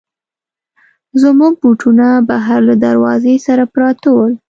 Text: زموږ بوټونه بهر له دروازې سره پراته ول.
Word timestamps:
زموږ 1.21 1.53
بوټونه 1.61 2.07
بهر 2.29 2.59
له 2.69 2.75
دروازې 2.85 3.33
سره 3.47 3.63
پراته 3.73 4.07
ول. 4.15 4.33